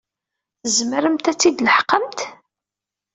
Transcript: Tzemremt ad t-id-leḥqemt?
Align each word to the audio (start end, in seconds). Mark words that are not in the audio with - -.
Tzemremt 0.63 1.31
ad 1.31 1.37
t-id-leḥqemt? 1.39 2.19